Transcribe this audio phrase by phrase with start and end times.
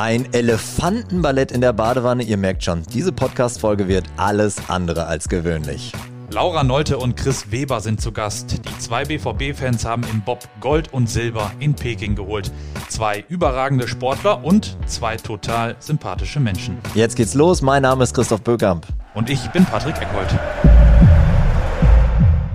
[0.00, 5.92] Ein Elefantenballett in der Badewanne, ihr merkt schon, diese Podcast-Folge wird alles andere als gewöhnlich.
[6.30, 8.64] Laura Nolte und Chris Weber sind zu Gast.
[8.64, 12.52] Die zwei BVB-Fans haben im Bob Gold und Silber in Peking geholt.
[12.88, 16.78] Zwei überragende Sportler und zwei total sympathische Menschen.
[16.94, 17.60] Jetzt geht's los.
[17.60, 18.86] Mein Name ist Christoph Böckamp.
[19.14, 20.28] Und ich bin Patrick Eckholt.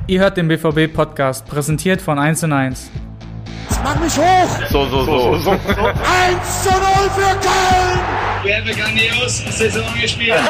[0.08, 2.90] Ihr hört den BVB-Podcast, präsentiert von 1 und 1.
[3.84, 4.60] Mach mich hoch!
[4.70, 5.38] So, so, so.
[5.40, 5.52] so.
[5.52, 5.60] 1
[6.64, 8.00] zu 0 für Köln!
[8.44, 10.40] Wir haben grandios Saison gespielt.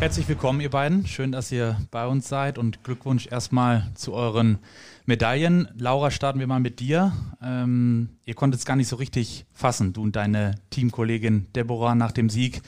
[0.00, 1.06] Herzlich willkommen, ihr beiden.
[1.06, 4.58] Schön, dass ihr bei uns seid und Glückwunsch erstmal zu euren
[5.06, 5.68] Medaillen.
[5.76, 7.12] Laura, starten wir mal mit dir.
[7.42, 12.12] Ähm, ihr konntet es gar nicht so richtig fassen, du und deine Teamkollegin Deborah nach
[12.12, 12.62] dem Sieg.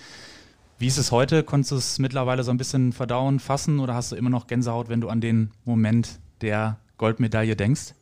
[0.79, 1.43] Wie ist es heute?
[1.43, 4.89] Konntest du es mittlerweile so ein bisschen verdauen, fassen oder hast du immer noch Gänsehaut,
[4.89, 7.95] wenn du an den Moment der Goldmedaille denkst?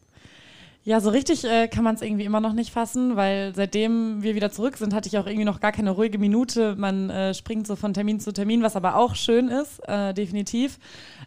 [0.85, 4.35] Ja, so richtig äh, kann man es irgendwie immer noch nicht fassen, weil seitdem wir
[4.35, 6.77] wieder zurück sind, hatte ich auch irgendwie noch gar keine ruhige Minute.
[6.77, 10.79] Man äh, springt so von Termin zu Termin, was aber auch schön ist, äh, definitiv.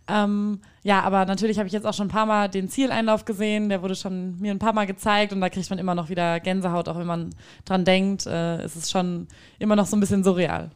[0.08, 3.70] Ähm, ja, aber natürlich habe ich jetzt auch schon ein paar Mal den Zieleinlauf gesehen.
[3.70, 6.40] Der wurde schon mir ein paar Mal gezeigt und da kriegt man immer noch wieder
[6.40, 7.30] Gänsehaut, auch wenn man
[7.64, 8.26] dran denkt.
[8.26, 9.28] Äh, ist es schon
[9.60, 10.72] immer noch so ein bisschen surreal.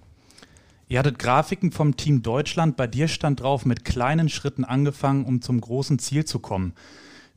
[0.88, 2.78] Ihr hattet Grafiken vom Team Deutschland.
[2.78, 6.74] Bei dir stand drauf, mit kleinen Schritten angefangen, um zum großen Ziel zu kommen.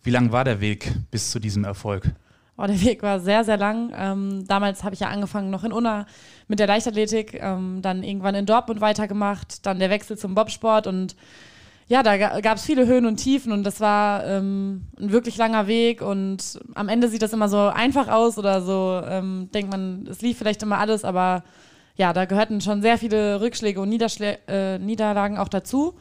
[0.03, 2.13] Wie lang war der Weg bis zu diesem Erfolg?
[2.59, 3.93] Oh, der Weg war sehr, sehr lang.
[3.97, 6.07] Ähm, damals habe ich ja angefangen noch in Unna
[6.47, 11.17] mit der Leichtathletik, ähm, dann irgendwann in Dortmund weitergemacht, dann der Wechsel zum Bobsport und
[11.87, 15.67] ja, da gab es viele Höhen und Tiefen und das war ähm, ein wirklich langer
[15.69, 20.07] Weg und am Ende sieht das immer so einfach aus oder so ähm, denkt man,
[20.07, 21.45] es lief vielleicht immer alles, aber
[21.99, 25.99] ja, da gehörten schon sehr viele Rückschläge und Niederschlä äh, Niederlagen auch dazu.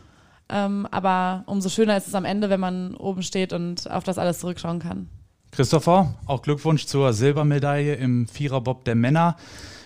[0.48, 4.18] Ähm, aber umso schöner ist es am Ende, wenn man oben steht und auf das
[4.18, 5.10] alles zurückschauen kann.
[5.52, 9.38] Christopher, auch Glückwunsch zur Silbermedaille im Viererbob der Männer.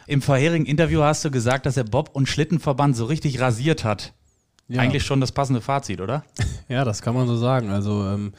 [0.05, 4.13] Im vorherigen Interview hast du gesagt, dass der Bob- und Schlittenverband so richtig rasiert hat.
[4.67, 4.81] Ja.
[4.81, 6.23] Eigentlich schon das passende Fazit, oder?
[6.67, 7.69] Ja, das kann man so sagen.
[7.69, 8.31] Also ähm,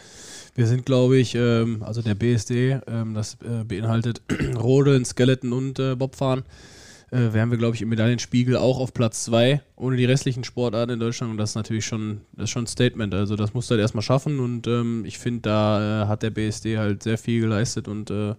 [0.54, 4.22] wir sind, glaube ich, ähm, also der BSD, ähm, das äh, beinhaltet
[4.56, 6.44] Rodeln, Skeleton und äh, Bobfahren
[7.12, 10.92] äh, wären wir, glaube ich, im Medaillenspiegel auch auf Platz 2 ohne die restlichen Sportarten
[10.92, 11.30] in Deutschland.
[11.30, 13.14] Und das ist natürlich schon, das ist schon ein Statement.
[13.14, 14.40] Also das musst du halt erstmal schaffen.
[14.40, 18.34] Und ähm, ich finde, da äh, hat der BSD halt sehr viel geleistet und äh,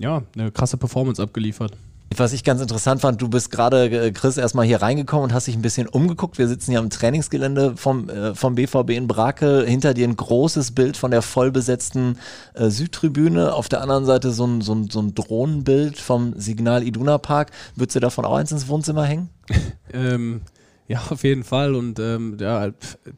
[0.00, 1.72] ja, eine krasse Performance abgeliefert.
[2.14, 5.48] Was ich ganz interessant fand, du bist gerade, äh, Chris, erstmal hier reingekommen und hast
[5.48, 6.38] dich ein bisschen umgeguckt.
[6.38, 9.64] Wir sitzen hier am Trainingsgelände vom, äh, vom BVB in Brake.
[9.66, 12.18] Hinter dir ein großes Bild von der vollbesetzten
[12.54, 13.52] äh, Südtribüne.
[13.52, 17.50] Auf der anderen Seite so ein, so ein, so ein Drohnenbild vom Signal Iduna Park.
[17.74, 19.28] Würdest du davon auch eins ins Wohnzimmer hängen?
[19.92, 20.42] ähm,
[20.88, 21.74] ja, auf jeden Fall.
[21.74, 22.70] Und ähm, ja,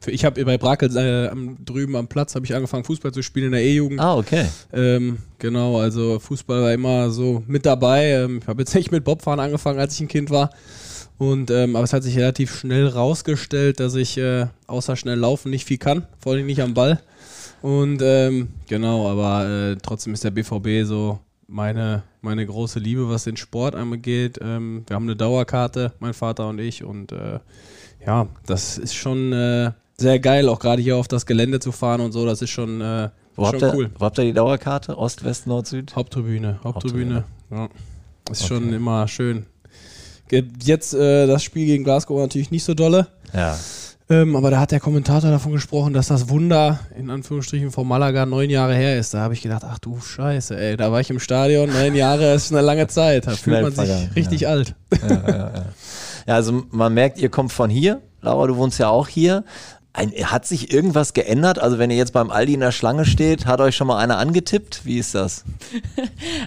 [0.07, 1.31] ich habe bei Brakel äh,
[1.63, 3.99] drüben am Platz habe ich angefangen Fußball zu spielen in der E-Jugend.
[3.99, 4.45] Ah, okay.
[4.73, 8.11] Ähm, genau, also Fußball war immer so mit dabei.
[8.11, 10.49] Ähm, ich habe jetzt nicht mit Bobfahren angefangen, als ich ein Kind war.
[11.19, 15.49] Und ähm, aber es hat sich relativ schnell rausgestellt, dass ich äh, außer schnell laufen
[15.49, 17.01] nicht viel kann, vor allem nicht am Ball.
[17.61, 23.23] Und ähm, genau, aber äh, trotzdem ist der BVB so meine, meine große Liebe, was
[23.23, 24.39] den Sport angeht.
[24.41, 26.83] Ähm, wir haben eine Dauerkarte, mein Vater und ich.
[26.83, 27.39] Und äh,
[28.05, 32.01] ja, das ist schon äh, sehr geil, auch gerade hier auf das Gelände zu fahren
[32.01, 32.25] und so.
[32.25, 33.85] Das ist schon, äh, wo schon habt cool.
[33.85, 34.97] Ihr, wo habt ihr die Dauerkarte?
[34.97, 35.95] Ost, West, Nord, Süd?
[35.95, 36.59] Haupttribüne.
[36.63, 37.15] Haupttribüne.
[37.15, 37.69] Haupttribüne.
[37.69, 38.31] Ja.
[38.31, 38.47] Ist okay.
[38.47, 39.45] schon immer schön.
[40.63, 43.07] Jetzt äh, das Spiel gegen Glasgow natürlich nicht so dolle.
[43.33, 43.57] Ja.
[44.11, 48.25] Ähm, aber da hat der Kommentator davon gesprochen, dass das Wunder in Anführungsstrichen von Malaga
[48.25, 49.13] neun Jahre her ist.
[49.13, 52.33] Da habe ich gedacht, ach du Scheiße, ey, da war ich im Stadion, neun Jahre
[52.33, 53.27] ist eine lange Zeit.
[53.27, 54.49] Da fühlt man sich richtig ja.
[54.49, 54.75] alt.
[54.99, 55.51] Ja, ja,
[56.27, 58.01] ja, also man merkt, ihr kommt von hier.
[58.21, 59.43] Laura, du wohnst ja auch hier.
[59.99, 61.59] Ein, hat sich irgendwas geändert?
[61.59, 64.17] Also wenn ihr jetzt beim Aldi in der Schlange steht, hat euch schon mal einer
[64.17, 64.85] angetippt?
[64.85, 65.43] Wie ist das?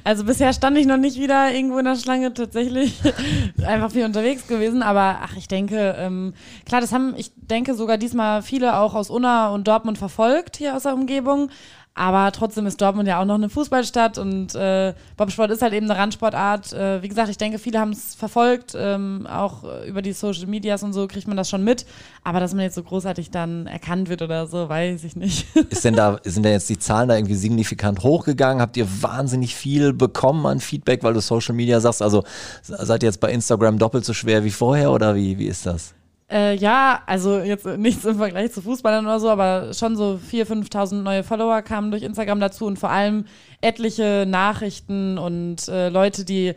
[0.04, 3.00] Also bisher stand ich noch nicht wieder irgendwo in der Schlange tatsächlich.
[3.64, 4.82] Einfach viel unterwegs gewesen.
[4.82, 6.34] Aber ach, ich denke, ähm,
[6.66, 10.74] klar, das haben, ich denke sogar diesmal viele auch aus Unna und Dortmund verfolgt hier
[10.74, 11.50] aus der Umgebung.
[11.94, 15.90] Aber trotzdem ist Dortmund ja auch noch eine Fußballstadt und äh, Bobsport ist halt eben
[15.90, 16.72] eine Randsportart.
[16.72, 20.82] Äh, wie gesagt, ich denke, viele haben es verfolgt, ähm, auch über die Social Medias
[20.82, 21.84] und so kriegt man das schon mit.
[22.24, 25.46] Aber dass man jetzt so großartig dann erkannt wird oder so, weiß ich nicht.
[25.70, 28.62] Ist denn da, sind denn jetzt die Zahlen da irgendwie signifikant hochgegangen?
[28.62, 32.00] Habt ihr wahnsinnig viel bekommen an Feedback, weil du Social Media sagst?
[32.00, 32.24] Also
[32.62, 35.94] seid ihr jetzt bei Instagram doppelt so schwer wie vorher oder wie, wie ist das?
[36.32, 40.70] Äh, ja, also jetzt nichts im Vergleich zu Fußballern oder so, aber schon so 4.000,
[40.70, 43.26] 5.000 neue Follower kamen durch Instagram dazu und vor allem
[43.60, 46.54] etliche Nachrichten und äh, Leute, die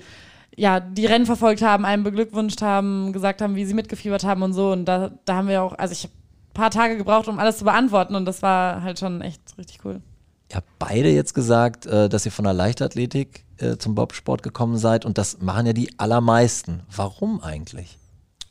[0.55, 4.53] ja, die Rennen verfolgt haben, einem beglückwünscht haben, gesagt haben, wie sie mitgefiebert haben und
[4.53, 4.71] so.
[4.71, 7.57] Und da, da haben wir auch, also ich habe ein paar Tage gebraucht, um alles
[7.57, 10.01] zu beantworten und das war halt schon echt richtig cool.
[10.49, 14.77] Ihr habt beide jetzt gesagt, äh, dass ihr von der Leichtathletik äh, zum Bobsport gekommen
[14.77, 16.83] seid und das machen ja die allermeisten.
[16.95, 17.97] Warum eigentlich?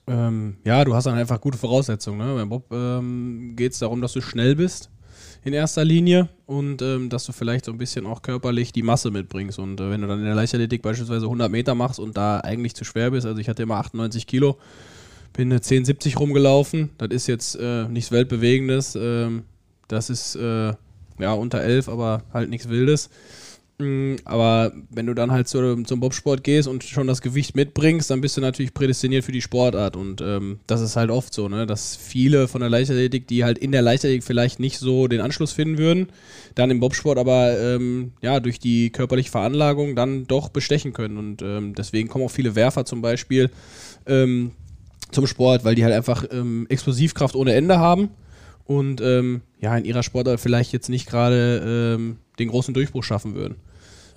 [0.07, 2.19] Ähm, ja, du hast dann einfach gute Voraussetzungen.
[2.19, 2.35] Ne?
[2.35, 4.91] Beim Bob ähm, geht es darum, dass du schnell bist
[5.45, 9.11] in erster Linie und ähm, dass du vielleicht so ein bisschen auch körperlich die Masse
[9.11, 9.59] mitbringst.
[9.59, 12.75] Und äh, wenn du dann in der Leichtathletik beispielsweise 100 Meter machst und da eigentlich
[12.75, 14.59] zu schwer bist, also ich hatte immer 98 Kilo,
[15.33, 19.45] bin eine 10,70 rumgelaufen, das ist jetzt äh, nichts Weltbewegendes, ähm,
[19.89, 20.73] das ist äh,
[21.19, 23.11] ja unter 11, aber halt nichts Wildes.
[23.79, 28.09] Mm, Aber wenn du dann halt zu, zum Bobsport gehst und schon das Gewicht mitbringst,
[28.09, 29.97] dann bist du natürlich prädestiniert für die Sportart.
[29.97, 31.67] Und ähm, das ist halt oft so, ne?
[31.67, 35.53] dass viele von der Leichtathletik, die halt in der Leichtathletik vielleicht nicht so den Anschluss
[35.53, 36.09] finden würden,
[36.55, 41.19] dann im Bobsport aber ähm, ja, durch die körperliche Veranlagung dann doch bestechen können.
[41.19, 43.51] Und ähm, deswegen kommen auch viele Werfer zum Beispiel
[44.07, 44.53] ähm,
[45.11, 48.11] zum Sport, weil die halt einfach ähm, Explosivkraft ohne Ende haben
[48.67, 53.35] und ähm, ja, in ihrer Sportart vielleicht jetzt nicht gerade ähm, den großen Durchbruch schaffen
[53.35, 53.57] würden.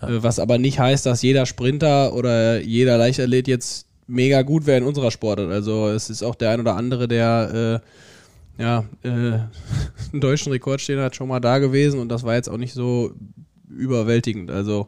[0.02, 4.78] Äh, was aber nicht heißt, dass jeder Sprinter oder jeder Leichtathlet jetzt mega gut wäre
[4.78, 5.50] in unserer Sportart.
[5.50, 7.82] Also es ist auch der ein oder andere, der
[8.58, 9.10] äh, ja, äh,
[10.12, 12.74] einen deutschen Rekord stehen hat, schon mal da gewesen und das war jetzt auch nicht
[12.74, 13.14] so
[13.70, 14.50] überwältigend.
[14.50, 14.88] Also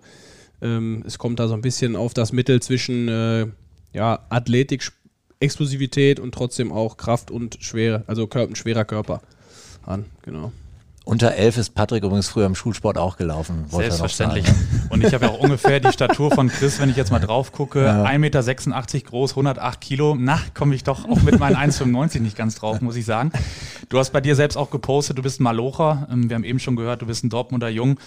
[0.61, 3.47] ähm, es kommt da so ein bisschen auf das Mittel zwischen äh,
[3.93, 4.91] ja, Athletik,
[5.39, 9.21] Explosivität und trotzdem auch Kraft und schwere, also Körper, schwerer Körper
[9.85, 10.51] an, genau.
[11.09, 13.65] Unter 11 ist Patrick übrigens früher im Schulsport auch gelaufen.
[13.71, 14.45] er Selbstverständlich.
[14.45, 14.87] sagen.
[14.91, 17.51] Und ich habe ja auch ungefähr die Statur von Chris, wenn ich jetzt mal drauf
[17.51, 17.83] gucke.
[17.83, 18.05] Ja.
[18.05, 20.15] 1,86 Meter groß, 108 Kilo.
[20.19, 23.31] Na, komme ich doch auch mit meinen 1,95 nicht ganz drauf, muss ich sagen.
[23.89, 26.07] Du hast bei dir selbst auch gepostet, du bist ein Malocher.
[26.11, 27.99] Ähm, Wir haben eben schon gehört, du bist ein Dortmunder Jung.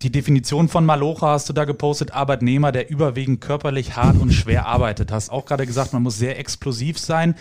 [0.00, 4.64] Die Definition von Malocher hast du da gepostet, Arbeitnehmer, der überwiegend körperlich hart und schwer
[4.64, 5.12] arbeitet.
[5.12, 7.34] Hast auch gerade gesagt, man muss sehr explosiv sein.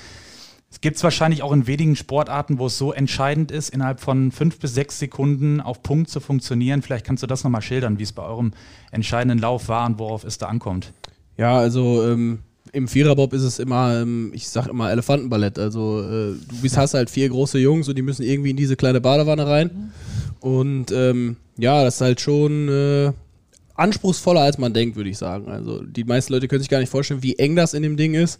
[0.71, 4.31] Es gibt es wahrscheinlich auch in wenigen Sportarten, wo es so entscheidend ist, innerhalb von
[4.31, 6.81] fünf bis sechs Sekunden auf Punkt zu funktionieren.
[6.81, 8.53] Vielleicht kannst du das nochmal schildern, wie es bei eurem
[8.89, 10.94] entscheidenden Lauf war und worauf es da ankommt.
[11.38, 12.39] Ja, also ähm,
[12.71, 15.59] im Viererbob ist es immer, ähm, ich sag immer Elefantenballett.
[15.59, 18.77] Also äh, du bist, hast halt vier große Jungs und die müssen irgendwie in diese
[18.77, 19.91] kleine Badewanne rein.
[20.39, 23.12] Und ähm, ja, das ist halt schon äh,
[23.75, 25.50] anspruchsvoller, als man denkt, würde ich sagen.
[25.50, 28.13] Also die meisten Leute können sich gar nicht vorstellen, wie eng das in dem Ding
[28.13, 28.39] ist.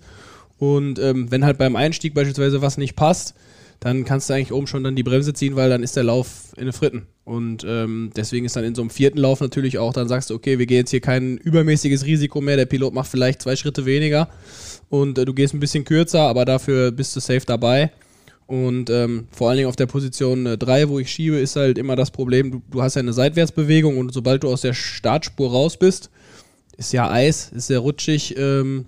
[0.62, 3.34] Und ähm, wenn halt beim Einstieg beispielsweise was nicht passt,
[3.80, 6.54] dann kannst du eigentlich oben schon dann die Bremse ziehen, weil dann ist der Lauf
[6.56, 7.08] in den Fritten.
[7.24, 10.36] Und ähm, deswegen ist dann in so einem vierten Lauf natürlich auch, dann sagst du,
[10.36, 13.88] okay, wir gehen jetzt hier kein übermäßiges Risiko mehr, der Pilot macht vielleicht zwei Schritte
[13.88, 14.30] weniger
[14.90, 17.90] und äh, du gehst ein bisschen kürzer, aber dafür bist du safe dabei.
[18.46, 21.96] Und ähm, vor allen Dingen auf der Position 3, wo ich schiebe, ist halt immer
[21.96, 25.78] das Problem, du, du hast ja eine Seitwärtsbewegung und sobald du aus der Startspur raus
[25.78, 26.12] bist,
[26.78, 28.86] ist ja Eis, ist sehr rutschig, ähm,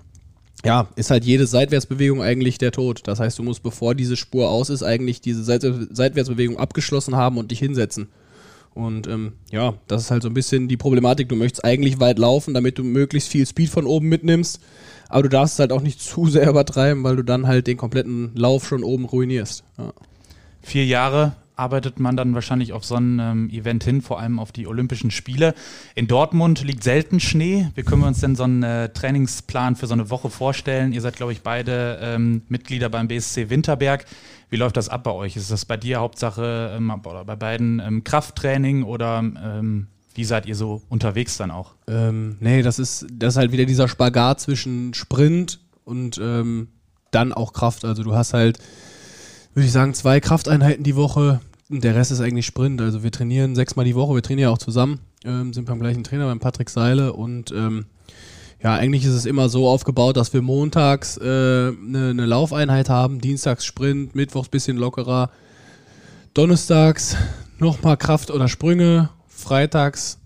[0.65, 3.01] ja, ist halt jede Seitwärtsbewegung eigentlich der Tod.
[3.05, 7.37] Das heißt, du musst, bevor diese Spur aus ist, eigentlich diese Seit Seitwärtsbewegung abgeschlossen haben
[7.37, 8.07] und dich hinsetzen.
[8.73, 11.29] Und ähm, ja, das ist halt so ein bisschen die Problematik.
[11.29, 14.61] Du möchtest eigentlich weit laufen, damit du möglichst viel Speed von oben mitnimmst.
[15.09, 17.77] Aber du darfst es halt auch nicht zu sehr übertreiben, weil du dann halt den
[17.77, 19.63] kompletten Lauf schon oben ruinierst.
[19.77, 19.93] Ja.
[20.61, 24.51] Vier Jahre arbeitet man dann wahrscheinlich auf so ein ähm, Event hin, vor allem auf
[24.51, 25.53] die Olympischen Spiele.
[25.95, 27.69] In Dortmund liegt selten Schnee.
[27.75, 30.93] Wie können wir uns denn so einen äh, Trainingsplan für so eine Woche vorstellen?
[30.93, 34.05] Ihr seid, glaube ich, beide ähm, Mitglieder beim BSC Winterberg.
[34.49, 35.35] Wie läuft das ab bei euch?
[35.35, 40.45] Ist das bei dir Hauptsache ähm, oder bei beiden ähm, Krafttraining oder ähm, wie seid
[40.45, 41.73] ihr so unterwegs dann auch?
[41.87, 46.67] Ähm, nee, das ist, das ist halt wieder dieser Spagat zwischen Sprint und ähm,
[47.11, 47.85] dann auch Kraft.
[47.85, 48.59] Also du hast halt,
[49.53, 51.41] würde ich sagen, zwei Krafteinheiten die Woche.
[51.69, 52.81] Der Rest ist eigentlich Sprint.
[52.81, 56.03] Also wir trainieren sechsmal die Woche, wir trainieren ja auch zusammen, ähm, sind beim gleichen
[56.03, 57.85] Trainer, beim Patrick Seile und ähm,
[58.61, 63.19] ja, eigentlich ist es immer so aufgebaut, dass wir montags eine äh, ne Laufeinheit haben,
[63.19, 65.29] dienstags Sprint, mittwochs bisschen lockerer,
[66.33, 67.17] donnerstags
[67.59, 70.19] nochmal Kraft oder Sprünge, freitags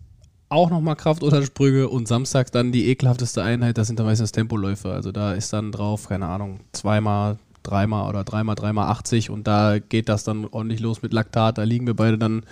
[0.50, 4.31] auch nochmal Kraft oder Sprünge und samstags dann die ekelhafteste Einheit, das sind dann meistens
[4.31, 4.91] Tempoläufe.
[4.91, 9.79] Also da ist dann drauf, keine Ahnung, zweimal, dreimal oder dreimal, dreimal 80 und da
[9.79, 11.57] geht das dann ordentlich los mit Laktat.
[11.57, 12.43] Da liegen wir beide dann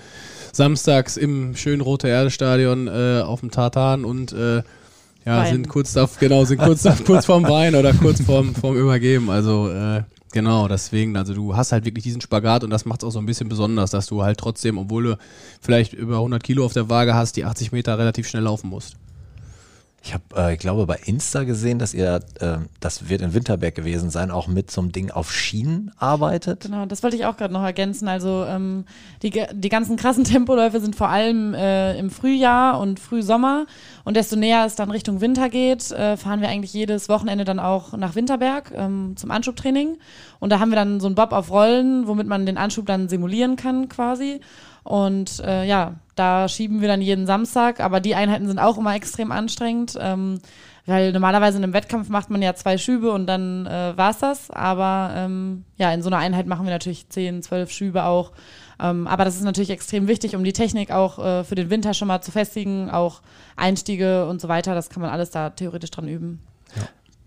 [0.51, 4.63] samstags im schönen Rote Erde Stadion äh, auf dem Tartan und äh,
[5.25, 5.53] ja, Wein.
[5.53, 9.29] sind kurz da, genau, sind kurz, da, kurz vorm Wein oder kurz vorm, vorm Übergeben.
[9.31, 13.07] Also äh, genau, deswegen, also du hast halt wirklich diesen Spagat und das macht es
[13.07, 15.17] auch so ein bisschen besonders, dass du halt trotzdem, obwohl du
[15.61, 18.97] vielleicht über 100 Kilo auf der Waage hast, die 80 Meter relativ schnell laufen musst.
[20.05, 23.73] Ich habe, äh, ich glaube, bei Insta gesehen, dass ihr, äh, das wird in Winterberg
[23.73, 26.61] gewesen sein, auch mit so einem Ding auf Schienen arbeitet.
[26.61, 28.07] Genau, das wollte ich auch gerade noch ergänzen.
[28.07, 28.85] Also ähm,
[29.23, 33.65] die, die ganzen krassen Tempoläufe sind vor allem äh, im Frühjahr und Frühsommer.
[34.03, 37.59] Und desto näher es dann Richtung Winter geht, äh, fahren wir eigentlich jedes Wochenende dann
[37.59, 39.97] auch nach Winterberg ähm, zum Anschubtraining.
[40.39, 43.09] Und da haben wir dann so einen Bob auf Rollen, womit man den Anschub dann
[43.09, 44.39] simulieren kann quasi.
[44.83, 48.95] Und äh, ja, da schieben wir dann jeden Samstag, aber die Einheiten sind auch immer
[48.95, 49.97] extrem anstrengend.
[49.99, 50.39] Ähm,
[50.85, 54.51] weil normalerweise in einem Wettkampf macht man ja zwei Schübe und dann äh, war's das.
[54.51, 58.31] Aber ähm, ja, in so einer Einheit machen wir natürlich zehn, zwölf Schübe auch.
[58.79, 61.93] Ähm, aber das ist natürlich extrem wichtig, um die Technik auch äh, für den Winter
[61.93, 63.21] schon mal zu festigen, auch
[63.55, 64.75] Einstiege und so weiter.
[64.75, 66.39] Das kann man alles da theoretisch dran üben.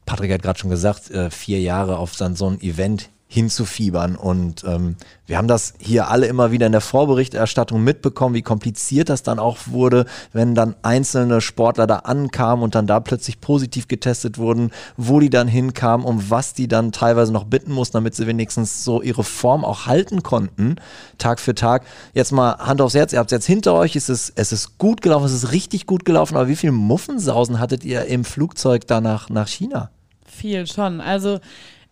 [0.07, 4.17] Patrick hat gerade schon gesagt, äh, vier Jahre auf so ein Event hinzufiebern.
[4.17, 9.11] Und ähm, wir haben das hier alle immer wieder in der Vorberichterstattung mitbekommen, wie kompliziert
[9.11, 13.87] das dann auch wurde, wenn dann einzelne Sportler da ankamen und dann da plötzlich positiv
[13.87, 18.15] getestet wurden, wo die dann hinkamen, um was die dann teilweise noch bitten mussten, damit
[18.15, 20.77] sie wenigstens so ihre Form auch halten konnten,
[21.19, 21.85] Tag für Tag.
[22.15, 24.79] Jetzt mal Hand aufs Herz, ihr habt es jetzt hinter euch, es ist, es ist
[24.79, 28.87] gut gelaufen, es ist richtig gut gelaufen, aber wie viel Muffensausen hattet ihr im Flugzeug
[28.87, 29.91] da nach, nach China?
[30.25, 31.03] Viel schon.
[31.03, 31.41] Also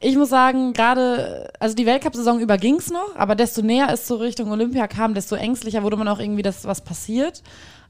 [0.00, 4.07] ich muss sagen, gerade, also die Weltcup-Saison über ging es noch, aber desto näher es
[4.07, 7.43] so Richtung Olympia kam, desto ängstlicher wurde man auch irgendwie, dass was passiert.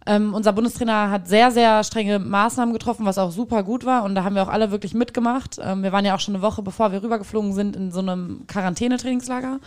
[0.09, 4.05] Ähm, unser Bundestrainer hat sehr, sehr strenge Maßnahmen getroffen, was auch super gut war.
[4.05, 5.59] Und da haben wir auch alle wirklich mitgemacht.
[5.61, 8.47] Ähm, wir waren ja auch schon eine Woche, bevor wir rübergeflogen sind, in so einem
[8.47, 9.59] Quarantänetrainingslager,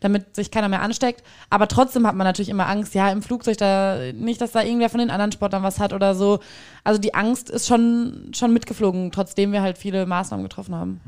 [0.00, 1.22] damit sich keiner mehr ansteckt.
[1.48, 4.90] Aber trotzdem hat man natürlich immer Angst, ja, im Flugzeug da, nicht, dass da irgendwer
[4.90, 6.40] von den anderen Sportlern was hat oder so.
[6.82, 11.00] Also die Angst ist schon, schon mitgeflogen, trotzdem wir halt viele Maßnahmen getroffen haben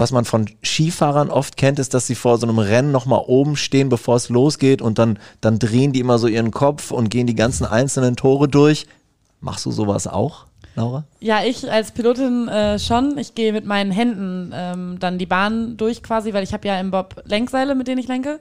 [0.00, 3.56] was man von Skifahrern oft kennt, ist, dass sie vor so einem Rennen nochmal oben
[3.56, 7.26] stehen, bevor es losgeht und dann, dann drehen die immer so ihren Kopf und gehen
[7.26, 8.86] die ganzen einzelnen Tore durch.
[9.40, 10.46] Machst du sowas auch?
[10.74, 11.04] Laura?
[11.20, 13.18] Ja, ich als Pilotin äh, schon.
[13.18, 16.80] Ich gehe mit meinen Händen ähm, dann die Bahn durch quasi, weil ich habe ja
[16.80, 18.40] im Bob Lenkseile, mit denen ich lenke.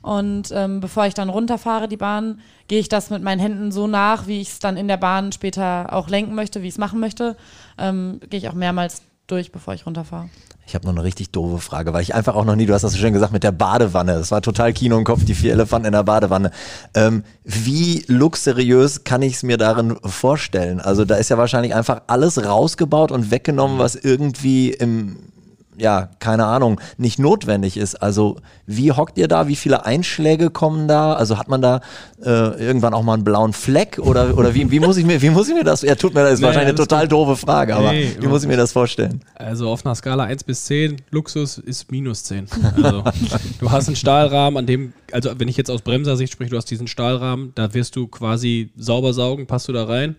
[0.00, 3.86] Und ähm, bevor ich dann runterfahre, die Bahn, gehe ich das mit meinen Händen so
[3.86, 6.78] nach, wie ich es dann in der Bahn später auch lenken möchte, wie ich es
[6.78, 7.36] machen möchte.
[7.78, 10.28] Ähm, gehe ich auch mehrmals durch, bevor ich runterfahre.
[10.66, 12.82] Ich habe noch eine richtig doofe Frage, weil ich einfach auch noch nie, du hast
[12.82, 14.14] das so schön gesagt, mit der Badewanne.
[14.14, 16.50] Das war total Kino im Kopf, die vier Elefanten in der Badewanne.
[16.94, 20.80] Ähm, wie luxuriös kann ich es mir darin vorstellen?
[20.80, 25.33] Also da ist ja wahrscheinlich einfach alles rausgebaut und weggenommen, was irgendwie im
[25.76, 27.96] ja, keine Ahnung, nicht notwendig ist.
[27.96, 29.48] Also wie hockt ihr da?
[29.48, 31.14] Wie viele Einschläge kommen da?
[31.14, 31.80] Also hat man da
[32.22, 33.98] äh, irgendwann auch mal einen blauen Fleck?
[33.98, 36.22] Oder, oder wie, wie, muss ich mir, wie muss ich mir das, ja tut mir
[36.22, 38.72] das ist nee, wahrscheinlich eine total doofe Frage, aber nee, wie muss ich mir das
[38.72, 39.20] vorstellen?
[39.34, 42.46] Also auf einer Skala 1 bis 10, Luxus ist minus 10.
[42.76, 43.04] Also
[43.60, 46.70] du hast einen Stahlrahmen, an dem, also wenn ich jetzt aus Bremsersicht spreche, du hast
[46.70, 50.16] diesen Stahlrahmen, da wirst du quasi sauber saugen, passt du da rein,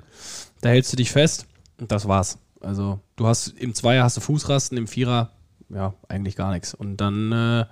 [0.61, 1.45] da hältst du dich fest
[1.79, 2.37] und das war's.
[2.61, 5.31] Also du hast im Zweier hast du Fußrasten, im Vierer
[5.69, 6.73] ja, eigentlich gar nichts.
[6.73, 7.65] Und dann äh,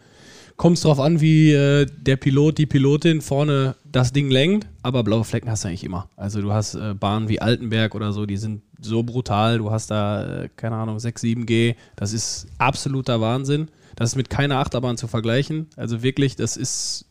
[0.57, 5.03] kommt es darauf an, wie äh, der Pilot, die Pilotin vorne das Ding lenkt, aber
[5.03, 6.09] blaue Flecken hast du eigentlich immer.
[6.15, 9.91] Also du hast äh, Bahnen wie Altenberg oder so, die sind so brutal, du hast
[9.91, 13.69] da, äh, keine Ahnung, 6, 7G, das ist absoluter Wahnsinn.
[13.95, 15.67] Das ist mit keiner Achterbahn zu vergleichen.
[15.75, 17.05] Also wirklich, das ist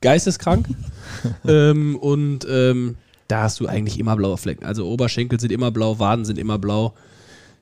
[0.00, 0.68] geisteskrank.
[1.46, 2.96] ähm, und ähm,
[3.28, 4.64] da hast du eigentlich immer blaue Flecken.
[4.64, 6.94] Also Oberschenkel sind immer blau, Waden sind immer blau.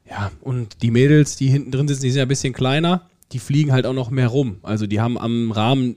[0.08, 3.38] Ja, und die Mädels, die hinten drin sitzen, die sind ja ein bisschen kleiner, die
[3.38, 4.58] fliegen halt auch noch mehr rum.
[4.62, 5.96] Also die haben am Rahmen,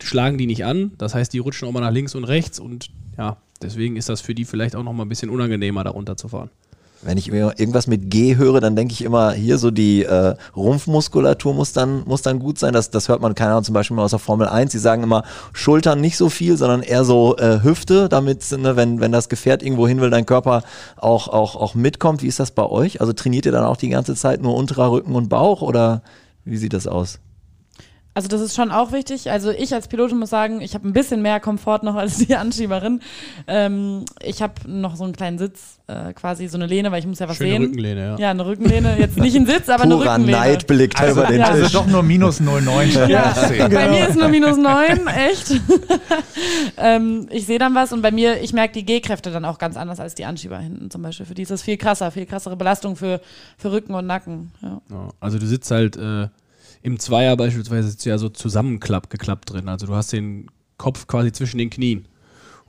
[0.00, 2.90] schlagen die nicht an, das heißt, die rutschen auch mal nach links und rechts und
[3.18, 6.50] ja, deswegen ist das für die vielleicht auch noch mal ein bisschen unangenehmer, da runterzufahren.
[7.02, 11.54] Wenn ich irgendwas mit G höre, dann denke ich immer, hier so die äh, Rumpfmuskulatur
[11.54, 12.74] muss dann, muss dann gut sein.
[12.74, 14.72] Das, das hört man, keine Ahnung, zum Beispiel mal aus der Formel 1.
[14.72, 19.00] Die sagen immer, Schultern nicht so viel, sondern eher so äh, Hüfte, damit, ne, wenn,
[19.00, 20.62] wenn das Gefährt irgendwo hin will, dein Körper
[20.96, 22.22] auch, auch, auch mitkommt.
[22.22, 23.00] Wie ist das bei euch?
[23.00, 26.02] Also trainiert ihr dann auch die ganze Zeit nur unterer Rücken und Bauch oder
[26.44, 27.18] wie sieht das aus?
[28.12, 29.30] Also das ist schon auch wichtig.
[29.30, 32.34] Also ich als Pilotin muss sagen, ich habe ein bisschen mehr Komfort noch als die
[32.36, 33.00] Anschieberin.
[33.46, 37.06] Ähm, ich habe noch so einen kleinen Sitz, äh, quasi so eine Lehne, weil ich
[37.06, 37.62] muss ja was Schöne sehen.
[37.66, 38.18] Rückenlehne, ja.
[38.18, 38.98] Ja, eine Rückenlehne.
[38.98, 40.38] Jetzt nicht ein Sitz, aber Purer eine Rückenlehne.
[40.38, 41.72] Neid blickt Also, über den also Tisch.
[41.72, 43.70] doch nur minus 0,9 Ja, statt 10.
[43.70, 45.60] bei mir ist nur minus neun, echt.
[46.78, 49.76] ähm, ich sehe dann was und bei mir, ich merke die G-Kräfte dann auch ganz
[49.76, 51.26] anders als die Anschieber hinten zum Beispiel.
[51.26, 53.20] Für die ist das viel krasser, viel krassere Belastung für,
[53.56, 54.50] für Rücken und Nacken.
[54.62, 54.80] Ja.
[54.90, 56.28] Ja, also du sitzt halt äh,
[56.82, 59.68] im Zweier beispielsweise sitzt du ja so zusammengeklappt geklappt drin.
[59.68, 60.46] Also du hast den
[60.78, 62.06] Kopf quasi zwischen den Knien.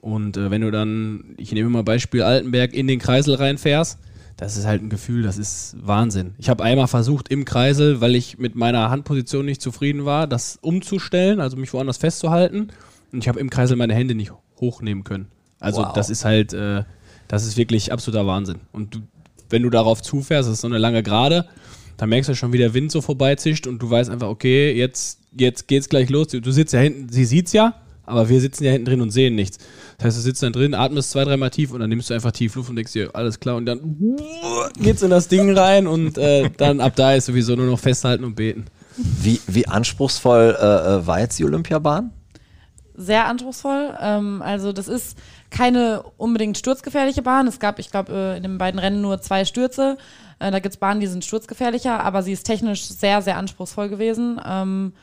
[0.02, 4.00] Und äh, wenn du dann, ich nehme mal Beispiel Altenberg, in den Kreisel reinfährst,
[4.38, 6.34] das ist halt ein Gefühl, das ist Wahnsinn.
[6.40, 10.58] Ich habe einmal versucht im Kreisel, weil ich mit meiner Handposition nicht zufrieden war, das
[10.62, 12.70] umzustellen, also mich woanders festzuhalten.
[13.14, 15.28] Und ich habe im Kreisel meine Hände nicht hochnehmen können.
[15.60, 15.94] Also Wow.
[15.94, 16.84] das ist halt, äh,
[17.28, 18.62] das ist wirklich absoluter Wahnsinn.
[18.72, 19.00] Und du,
[19.52, 21.46] wenn du darauf zufährst, das ist so eine lange Gerade,
[22.02, 25.20] dann merkst du schon, wie der Wind so vorbeizischt und du weißt einfach, okay, jetzt,
[25.38, 26.30] jetzt geht's gleich los.
[26.30, 27.76] Du, du sitzt ja hinten, sie sieht's ja,
[28.08, 29.60] aber wir sitzen ja hinten drin und sehen nichts.
[30.00, 32.32] Das heißt, du sitzt dann drin, atmest zwei, dreimal tief und dann nimmst du einfach
[32.32, 34.00] tief Luft und denkst dir, alles klar, und dann
[34.80, 38.24] geht's in das Ding rein und äh, dann ab da ist sowieso nur noch festhalten
[38.24, 38.66] und beten.
[38.98, 42.10] Wie, wie anspruchsvoll äh, äh, war jetzt die Olympiabahn?
[42.96, 43.98] sehr anspruchsvoll.
[44.00, 45.18] Ähm, also das ist
[45.50, 47.48] keine unbedingt sturzgefährliche Bahn.
[47.48, 49.98] Es gab, ich glaube, äh, in den beiden Rennen nur zwei Stürze.
[50.42, 53.90] Äh, da gibt es Bahnen, die sind sturzgefährlicher, aber sie ist technisch sehr, sehr anspruchsvoll
[53.90, 54.42] gewesen.
[54.46, 54.94] Ähm,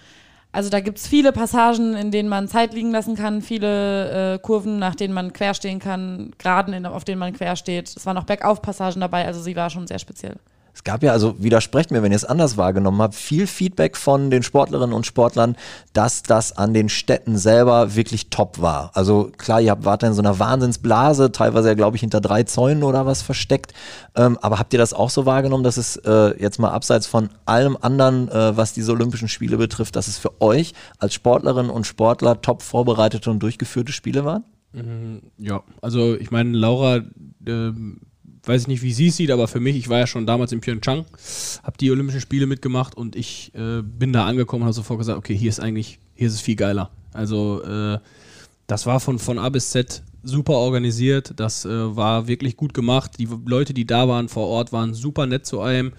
[0.50, 4.38] also da gibt es viele Passagen, in denen man Zeit liegen lassen kann, viele äh,
[4.38, 7.88] Kurven, nach denen man quer stehen kann, Geraden, auf denen man quer steht.
[7.94, 10.36] Es waren auch Bergaufpassagen dabei, also sie war schon sehr speziell.
[10.78, 14.30] Es gab ja, also widersprecht mir, wenn ihr es anders wahrgenommen habt, viel Feedback von
[14.30, 15.56] den Sportlerinnen und Sportlern,
[15.92, 18.92] dass das an den Städten selber wirklich top war.
[18.94, 22.84] Also klar, ihr wart in so einer Wahnsinnsblase, teilweise ja, glaube ich, hinter drei Zäunen
[22.84, 23.74] oder was versteckt.
[24.14, 27.28] Ähm, aber habt ihr das auch so wahrgenommen, dass es äh, jetzt mal abseits von
[27.44, 31.88] allem anderen, äh, was diese Olympischen Spiele betrifft, dass es für euch als Sportlerinnen und
[31.88, 34.44] Sportler top vorbereitete und durchgeführte Spiele waren?
[35.38, 37.00] Ja, also ich meine, Laura,
[37.46, 38.00] ähm,
[38.48, 40.52] weiß ich nicht, wie sie es sieht, aber für mich, ich war ja schon damals
[40.52, 41.04] in Pyeongchang,
[41.62, 45.18] habe die Olympischen Spiele mitgemacht und ich äh, bin da angekommen und habe sofort gesagt,
[45.18, 46.90] okay, hier ist eigentlich, hier ist es viel geiler.
[47.12, 47.98] Also äh,
[48.66, 53.12] das war von, von A bis Z super organisiert, das äh, war wirklich gut gemacht.
[53.18, 55.92] Die Leute, die da waren vor Ort, waren super nett zu einem.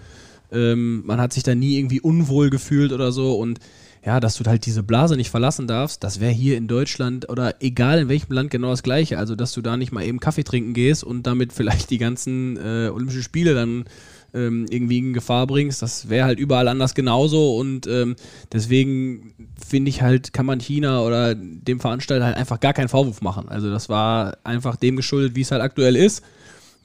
[0.52, 3.60] Ähm, man hat sich da nie irgendwie unwohl gefühlt oder so und
[4.04, 7.56] ja, dass du halt diese Blase nicht verlassen darfst, das wäre hier in Deutschland oder
[7.60, 9.18] egal in welchem Land genau das gleiche.
[9.18, 12.56] Also, dass du da nicht mal eben Kaffee trinken gehst und damit vielleicht die ganzen
[12.56, 13.84] äh, Olympischen Spiele dann
[14.32, 18.14] ähm, irgendwie in Gefahr bringst, das wäre halt überall anders genauso und ähm,
[18.52, 19.34] deswegen
[19.68, 23.48] finde ich halt, kann man China oder dem Veranstalter halt einfach gar keinen Vorwurf machen.
[23.48, 26.22] Also, das war einfach dem geschuldet, wie es halt aktuell ist.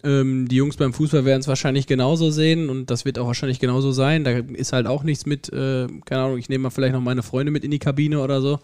[0.06, 3.60] Ähm, die Jungs beim Fußball werden es wahrscheinlich genauso sehen und das wird auch wahrscheinlich
[3.60, 4.24] genauso sein.
[4.24, 7.24] Da ist halt auch nichts mit, äh, keine Ahnung, ich nehme mal vielleicht noch meine
[7.24, 8.60] Freunde mit in die Kabine oder so.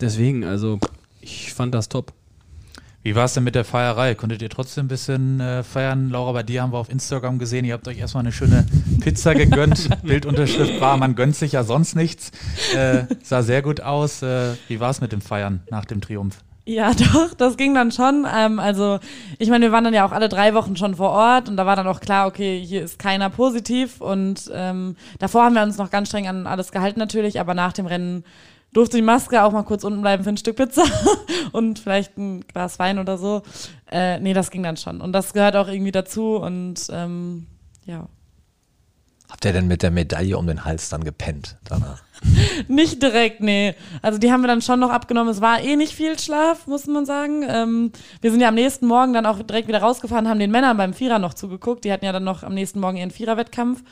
[0.00, 0.78] Deswegen, also
[1.20, 2.12] ich fand das top.
[3.02, 4.14] Wie war es denn mit der Feierei?
[4.14, 6.10] Konntet ihr trotzdem ein bisschen äh, feiern?
[6.10, 8.66] Laura, bei dir haben wir auf Instagram gesehen, ihr habt euch erstmal eine schöne
[9.00, 9.88] Pizza gegönnt.
[10.02, 12.32] Bildunterschrift war, man gönnt sich ja sonst nichts.
[12.74, 14.22] Äh, sah sehr gut aus.
[14.22, 16.38] Äh, wie war es mit dem Feiern nach dem Triumph?
[16.68, 18.26] Ja, doch, das ging dann schon.
[18.30, 18.98] Ähm, also,
[19.38, 21.64] ich meine, wir waren dann ja auch alle drei Wochen schon vor Ort und da
[21.64, 25.78] war dann auch klar, okay, hier ist keiner positiv und ähm, davor haben wir uns
[25.78, 28.22] noch ganz streng an alles gehalten natürlich, aber nach dem Rennen
[28.74, 30.84] durfte die Maske auch mal kurz unten bleiben für ein Stück Pizza
[31.52, 33.40] und vielleicht ein Glas Wein oder so.
[33.90, 37.46] Äh, nee, das ging dann schon und das gehört auch irgendwie dazu und ähm,
[37.86, 38.08] ja.
[39.30, 42.02] Habt ihr denn mit der Medaille um den Hals dann gepennt danach?
[42.68, 43.74] Nicht direkt, nee.
[44.00, 45.30] Also die haben wir dann schon noch abgenommen.
[45.30, 47.44] Es war eh nicht viel Schlaf, muss man sagen.
[47.46, 50.76] Ähm, wir sind ja am nächsten Morgen dann auch direkt wieder rausgefahren, haben den Männern
[50.76, 51.84] beim Vierer noch zugeguckt.
[51.84, 53.84] Die hatten ja dann noch am nächsten Morgen ihren Viererwettkampf.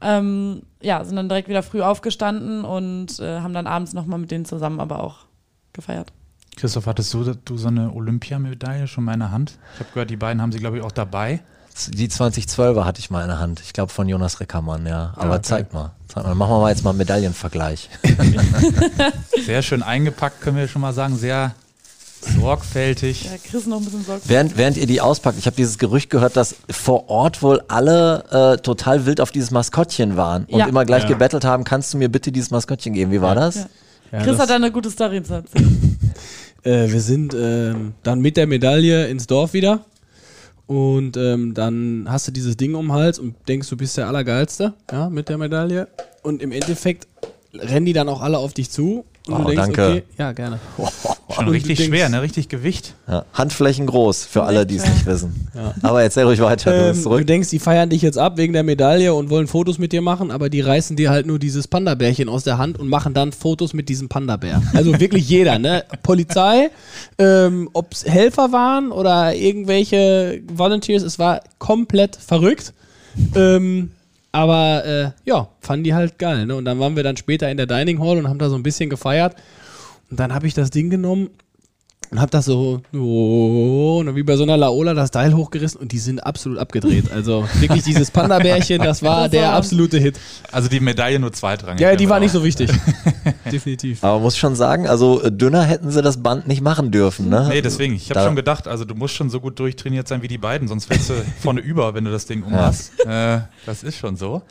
[0.00, 4.30] Ähm, ja, sind dann direkt wieder früh aufgestanden und äh, haben dann abends nochmal mit
[4.30, 5.26] denen zusammen aber auch
[5.72, 6.12] gefeiert.
[6.56, 9.58] Christoph, hattest du, du so eine Olympiamedaille schon mal in der Hand?
[9.74, 11.40] Ich habe gehört, die beiden haben sie, glaube ich, auch dabei.
[11.88, 13.60] Die 2012er hatte ich mal in der Hand.
[13.64, 15.12] Ich glaube von Jonas Reckermann, ja.
[15.16, 15.42] Aber okay.
[15.42, 15.90] zeig mal.
[16.06, 16.34] Zeig mal.
[16.36, 17.90] Machen wir mal jetzt mal einen Medaillenvergleich.
[19.44, 21.16] Sehr schön eingepackt, können wir schon mal sagen.
[21.16, 21.52] Sehr
[22.40, 23.24] sorgfältig.
[23.24, 24.30] Ja, Chris noch ein bisschen sorgfältig.
[24.30, 28.54] Während, während ihr die auspackt, ich habe dieses Gerücht gehört, dass vor Ort wohl alle
[28.54, 30.66] äh, total wild auf dieses Maskottchen waren und Ja.
[30.66, 31.08] immer gleich Ja.
[31.08, 33.10] gebettelt haben, kannst du mir bitte dieses Maskottchen geben?
[33.10, 33.56] Wie war das?
[33.56, 33.66] Ja.
[34.12, 35.98] Ja, Chris das- hat da eine gute Story zu erzählen.
[36.62, 39.80] Äh, wir sind ähm, dann mit der Medaille ins Dorf wieder.
[40.66, 44.08] Und ähm, dann hast du dieses Ding um den Hals und denkst, du bist der
[44.08, 45.88] Allergeilste, ja, mit der Medaille.
[46.22, 47.06] Und im Endeffekt
[47.52, 49.04] rennen die dann auch alle auf dich zu.
[49.26, 49.86] Und Oh, du denkst, danke.
[49.88, 50.58] okay, ja, gerne.
[51.30, 52.20] Schon Und richtig denkst- schwer, ne?
[52.20, 52.94] Richtig Gewicht.
[53.08, 53.24] Ja.
[53.32, 54.90] Handflächen groß, für alle, die es Ja.
[54.90, 55.48] nicht wissen.
[55.82, 57.26] Aber erzähl ruhig weiter, du Ähm, du zurück.
[57.26, 60.30] denkst, die feiern dich jetzt ab wegen der Medaille und wollen Fotos mit dir machen,
[60.30, 63.72] aber die reißen dir halt nur dieses Panda-Bärchen aus der Hand und machen dann Fotos
[63.72, 64.60] mit diesem Panda-Bär.
[64.74, 65.84] Also wirklich jeder, ne?
[66.02, 66.70] Polizei,
[67.18, 72.74] ähm, ob es Helfer waren oder irgendwelche Volunteers, es war komplett verrückt.
[73.34, 73.92] Ähm,
[74.32, 76.56] aber äh, ja, fanden die halt geil, ne?
[76.56, 78.62] Und dann waren wir dann später in der Dining Hall und haben da so ein
[78.62, 79.36] bisschen gefeiert.
[80.10, 81.30] Und dann habe ich das Ding genommen
[82.10, 85.98] und hab das so, oh, wie bei so einer Laola das Teil hochgerissen und die
[85.98, 87.10] sind absolut abgedreht.
[87.10, 90.20] Also wirklich dieses Panda-Bärchen, das war der war- absolute Hit.
[90.52, 91.80] Also die Medaille nur zweitrangig.
[91.80, 92.70] Ja, die war aber nicht so wichtig.
[93.50, 94.04] Definitiv.
[94.04, 97.46] Aber muss schon sagen, also äh, dünner hätten sie das Band nicht machen dürfen, ne?
[97.48, 97.94] Nee, deswegen.
[97.94, 100.68] Ich habe schon gedacht, also du musst schon so gut durchtrainiert sein wie die beiden,
[100.68, 102.92] sonst wärst du vorne über, wenn du das Ding umhast.
[103.06, 104.42] Äh, das ist schon so.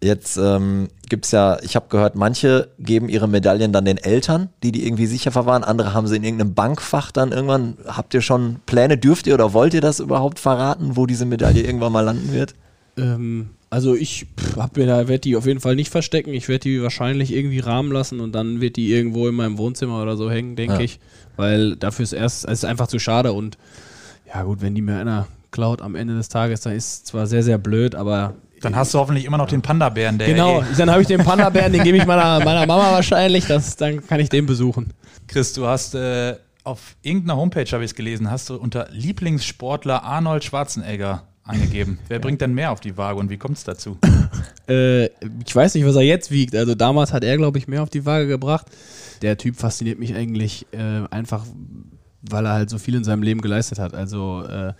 [0.00, 4.70] Jetzt ähm, gibt's ja, ich habe gehört, manche geben ihre Medaillen dann den Eltern, die
[4.70, 5.64] die irgendwie sicher verwahren.
[5.64, 7.76] Andere haben sie in irgendeinem Bankfach dann irgendwann.
[7.86, 8.96] Habt ihr schon Pläne?
[8.96, 12.54] Dürft ihr oder wollt ihr das überhaupt verraten, wo diese Medaille irgendwann mal landen wird?
[12.96, 14.26] Ähm, also ich
[14.76, 16.32] mir da, werde die auf jeden Fall nicht verstecken.
[16.32, 20.00] Ich werde die wahrscheinlich irgendwie rahmen lassen und dann wird die irgendwo in meinem Wohnzimmer
[20.00, 20.80] oder so hängen, denke Ja.
[20.80, 21.00] ich.
[21.36, 23.58] Weil dafür ist erst, es ist einfach zu schade und
[24.32, 27.26] ja gut, wenn die mir einer klaut am Ende des Tages, dann ist es zwar
[27.26, 30.64] sehr, sehr blöd, aber Dann hast du hoffentlich immer noch den Panda-Bären, der Genau, eh-
[30.76, 34.20] dann habe ich den Panda-Bären, den gebe ich meiner, meiner Mama wahrscheinlich, das, dann kann
[34.20, 34.92] ich den besuchen.
[35.26, 40.02] Chris, du hast äh, auf irgendeiner Homepage, habe ich es gelesen, hast du unter Lieblingssportler
[40.02, 41.98] Arnold Schwarzenegger angegeben.
[42.08, 43.98] Wer bringt denn mehr auf die Waage und wie kommt es dazu?
[44.68, 45.06] Äh,
[45.46, 46.54] ich weiß nicht, was er jetzt wiegt.
[46.54, 48.66] Also damals hat er, glaube ich, mehr auf die Waage gebracht.
[49.22, 51.46] Der Typ fasziniert mich eigentlich äh, einfach,
[52.20, 53.94] weil er halt so viel in seinem Leben geleistet hat.
[53.94, 54.74] Also äh,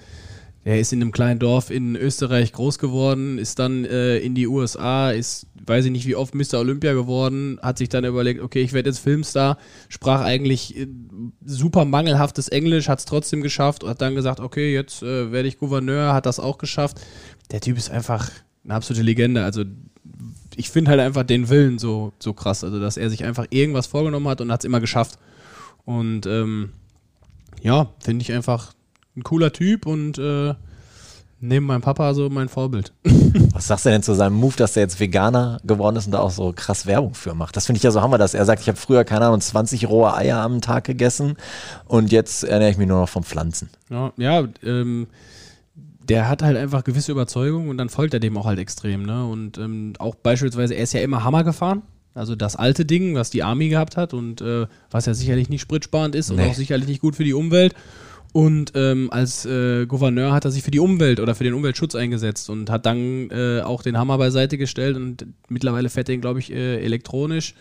[0.64, 4.46] er ist in einem kleinen Dorf in Österreich groß geworden, ist dann äh, in die
[4.46, 6.58] USA, ist, weiß ich nicht wie oft, Mr.
[6.58, 10.88] Olympia geworden, hat sich dann überlegt, okay, ich werde jetzt Filmstar, sprach eigentlich äh,
[11.44, 15.48] super mangelhaftes Englisch, hat es trotzdem geschafft und hat dann gesagt, okay, jetzt äh, werde
[15.48, 17.00] ich Gouverneur, hat das auch geschafft.
[17.50, 18.30] Der Typ ist einfach
[18.64, 19.44] eine absolute Legende.
[19.44, 19.64] Also
[20.56, 23.86] ich finde halt einfach den Willen so, so krass, also dass er sich einfach irgendwas
[23.86, 25.18] vorgenommen hat und hat es immer geschafft.
[25.84, 26.70] Und ähm,
[27.62, 28.74] ja, finde ich einfach
[29.18, 30.54] ein cooler Typ und äh,
[31.40, 32.92] neben meinem Papa so mein Vorbild.
[33.52, 36.20] Was sagst du denn zu seinem Move, dass er jetzt Veganer geworden ist und da
[36.20, 37.56] auch so krass Werbung für macht?
[37.56, 39.88] Das finde ich ja so hammer, dass er sagt, ich habe früher, keine Ahnung, 20
[39.88, 41.36] rohe Eier am Tag gegessen
[41.86, 43.70] und jetzt ernähre ich mich nur noch von Pflanzen.
[43.90, 45.06] Ja, ja ähm,
[46.08, 49.04] der hat halt einfach gewisse Überzeugungen und dann folgt er dem auch halt extrem.
[49.04, 49.26] Ne?
[49.26, 51.82] Und ähm, auch beispielsweise, er ist ja immer Hammer gefahren.
[52.14, 55.60] Also das alte Ding, was die Army gehabt hat und äh, was ja sicherlich nicht
[55.60, 56.48] spritsparend ist und Nee.
[56.48, 57.74] auch sicherlich nicht gut für die Umwelt.
[58.32, 61.94] Und ähm, als äh, Gouverneur hat er sich für die Umwelt oder für den Umweltschutz
[61.94, 66.20] eingesetzt und hat dann äh, auch den Hammer beiseite gestellt und mittlerweile fährt er ihn,
[66.20, 67.54] glaube ich, äh, elektronisch.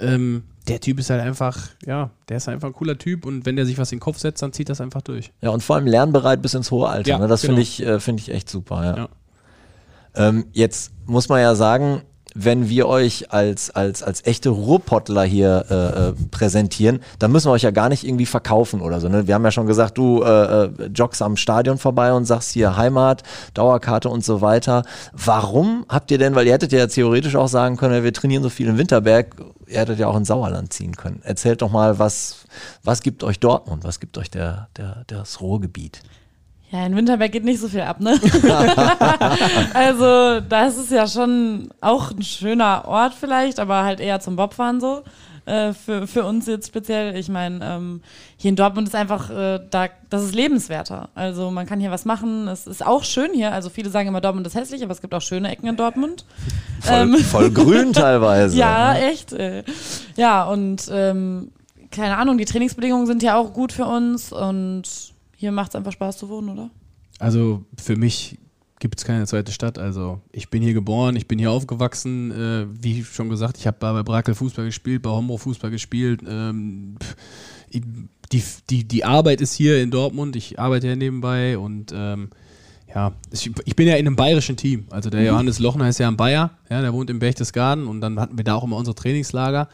[0.00, 3.56] Ähm, der Typ ist halt einfach, ja, der ist einfach ein cooler Typ und wenn
[3.56, 5.32] der sich was in den Kopf setzt, dann zieht das einfach durch.
[5.40, 7.10] Ja, und vor allem lernbereit bis ins hohe Alter.
[7.10, 7.26] Ja, ne?
[7.26, 7.54] Das genau.
[7.54, 8.96] finde ich, äh, finde ich echt super, ja.
[8.96, 9.08] Ja.
[10.14, 12.02] Ähm, jetzt muss man ja sagen,
[12.40, 17.52] wenn wir euch als, als, als echte Ruhrpottler hier äh, äh, präsentieren, dann müssen wir
[17.52, 19.08] euch ja gar nicht irgendwie verkaufen oder so.
[19.08, 19.26] Ne?
[19.26, 22.76] Wir haben ja schon gesagt, du äh, äh, joggst am Stadion vorbei und sagst hier
[22.76, 23.24] Heimat,
[23.54, 24.84] Dauerkarte und so weiter.
[25.12, 28.50] Warum habt ihr denn, weil ihr hättet ja theoretisch auch sagen können, wir trainieren so
[28.50, 29.34] viel in Winterberg,
[29.66, 31.20] ihr hättet ja auch in Sauerland ziehen können.
[31.24, 32.44] Erzählt doch mal, was,
[32.84, 36.02] was gibt euch Dortmund, was gibt euch der, der, das Ruhrgebiet?
[36.70, 38.20] Ja, in Winterberg geht nicht so viel ab, ne?
[39.74, 44.80] also, das ist ja schon auch ein schöner Ort vielleicht, aber halt eher zum Bobfahren
[44.80, 45.02] so.
[45.48, 47.16] Äh, für, für uns jetzt speziell.
[47.16, 48.02] Ich meine, ähm,
[48.36, 51.08] hier in Dortmund ist einfach, äh, da, das ist lebenswerter.
[51.14, 52.48] Also man kann hier was machen.
[52.48, 53.52] Es ist auch schön hier.
[53.52, 56.26] Also viele sagen immer, Dortmund ist hässlich, aber es gibt auch schöne Ecken in Dortmund.
[56.82, 58.52] Voll, voll grün teilweise.
[58.52, 59.32] Ähm, Ja, echt.
[59.32, 59.64] Äh.
[60.16, 61.50] Ja, und ähm,
[61.90, 64.82] keine Ahnung, die Trainingsbedingungen sind ja auch gut für uns und
[65.38, 66.70] hier macht es einfach Spaß zu wohnen, oder?
[67.20, 68.38] Also für mich
[68.80, 69.78] gibt es keine zweite Stadt.
[69.78, 72.32] Also ich bin hier geboren, ich bin hier aufgewachsen.
[72.32, 76.22] Äh, wie schon gesagt, ich habe bei Brakel Fußball gespielt, bei Hombro Fußball gespielt.
[76.28, 76.96] Ähm,
[78.32, 80.34] die, die, die Arbeit ist hier in Dortmund.
[80.34, 82.30] Ich arbeite ja nebenbei und ähm,
[82.92, 84.86] ja, ich, ich bin ja in einem bayerischen Team.
[84.90, 88.18] Also der Johannes Lochner ist ja ein Bayer, ja, der wohnt in Berchtesgaden und dann
[88.18, 89.68] hatten wir da auch immer unsere Trainingslager.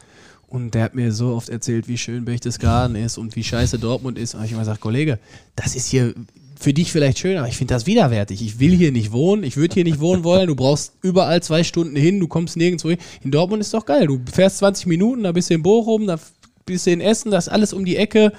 [0.47, 4.17] Und der hat mir so oft erzählt, wie schön Berchtesgaden ist und wie scheiße Dortmund
[4.17, 4.35] ist.
[4.35, 5.19] Und ich habe immer gesagt, Kollege,
[5.55, 6.13] das ist hier
[6.57, 8.41] für dich vielleicht schön, aber ich finde das widerwärtig.
[8.41, 10.47] Ich will hier nicht wohnen, ich würde hier nicht wohnen wollen.
[10.47, 12.99] Du brauchst überall zwei Stunden hin, du kommst nirgendwo hin.
[13.23, 14.07] In Dortmund ist doch geil.
[14.07, 16.17] Du fährst 20 Minuten, da bist du in Bochum, da
[16.65, 18.31] bist du in Essen, das ist alles um die Ecke.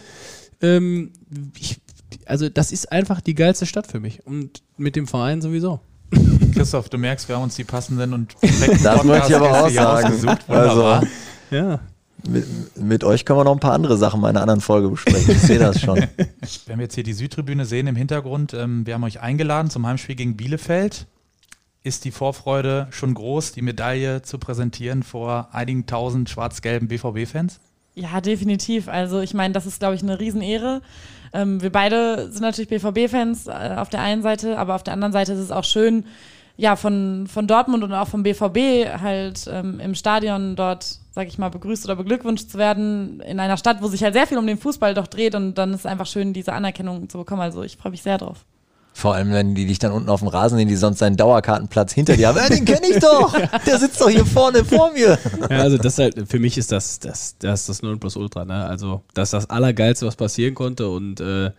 [0.63, 1.11] Ähm,
[1.59, 1.77] ich,
[2.25, 5.81] also das ist einfach die geilste Stadt für mich und mit dem Verein sowieso.
[6.55, 9.69] Christoph, du merkst, wir haben uns die passenden und perfekten Das möchte ich aber auch
[9.69, 10.07] sagen.
[10.07, 10.49] ausgesucht.
[10.49, 11.01] Wunderbar.
[11.01, 11.09] Also,
[11.51, 11.81] Ja.
[12.29, 15.31] Mit, mit euch können wir noch ein paar andere Sachen in einer anderen Folge besprechen.
[15.31, 15.97] Ich sehe das schon.
[16.67, 19.87] Wenn wir jetzt hier die Südtribüne sehen im Hintergrund, ähm, wir haben euch eingeladen zum
[19.87, 21.07] Heimspiel gegen Bielefeld.
[21.83, 27.61] Ist die Vorfreude schon groß, die Medaille zu präsentieren vor einigen tausend schwarz-gelben BVB-Fans?
[27.95, 28.89] Ja, definitiv.
[28.89, 30.83] Also ich meine, das ist, glaube ich, eine Riesenehre.
[31.33, 35.13] Ähm, wir beide sind natürlich BVB-Fans äh, auf der einen Seite, aber auf der anderen
[35.13, 36.05] Seite ist es auch schön,
[36.57, 41.39] ja, von, von Dortmund und auch vom BVB halt ähm, im Stadion dort, sag ich
[41.39, 44.47] mal, begrüßt oder beglückwünscht zu werden in einer Stadt, wo sich halt sehr viel um
[44.47, 47.41] den Fußball doch dreht und dann ist es einfach schön, diese Anerkennung zu bekommen.
[47.41, 48.45] Also ich freue mich sehr drauf.
[48.93, 51.95] Vor allem, wenn die dich dann unten auf dem Rasen sehen, die sonst seinen Dauerkartenplatz
[51.95, 52.39] hinter dir haben.
[52.39, 53.35] Äh, den kenne ich doch!
[53.67, 55.19] Der sitzt doch hier vorne vor mir.
[55.51, 58.67] Ja, also das halt, für mich ist das das, das, das Nonplusultra, ne?
[58.67, 61.51] Also das ist das Allergeilste, was passieren konnte und äh,